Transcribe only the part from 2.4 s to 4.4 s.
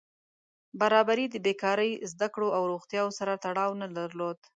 او روغتیا سره تړاو نه درلود.